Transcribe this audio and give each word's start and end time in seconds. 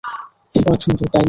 অনেক 0.53 0.79
সুন্দর, 0.81 1.05
তাই 1.05 1.07
না? 1.07 1.19